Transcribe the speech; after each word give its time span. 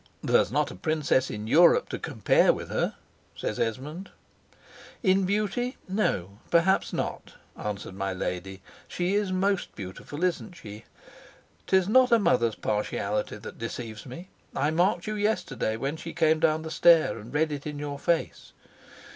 "There's 0.23 0.51
not 0.51 0.71
a 0.71 0.75
princess 0.75 1.29
in 1.29 1.45
Europe 1.45 1.87
to 1.89 1.99
compare 1.99 2.51
with 2.51 2.69
her," 2.69 2.95
says 3.35 3.59
Esmond. 3.59 4.09
"In 5.03 5.25
beauty? 5.25 5.77
No, 5.87 6.39
perhaps 6.49 6.91
not," 6.91 7.33
answered 7.55 7.93
my 7.93 8.11
lady. 8.11 8.63
"She 8.87 9.13
is 9.13 9.31
most 9.31 9.75
beautiful, 9.75 10.23
isn't 10.23 10.53
she? 10.55 10.85
'Tis 11.67 11.87
not 11.87 12.11
a 12.11 12.17
mother's 12.17 12.55
partiality 12.55 13.37
that 13.37 13.59
deceives 13.59 14.07
me. 14.07 14.29
I 14.55 14.71
marked 14.71 15.05
you 15.05 15.13
yesterday 15.13 15.77
when 15.77 15.97
she 15.97 16.13
came 16.13 16.39
down 16.39 16.63
the 16.63 16.71
stair: 16.71 17.19
and 17.19 17.31
read 17.31 17.51
it 17.51 17.67
in 17.67 17.77
your 17.77 17.99
face. 17.99 18.53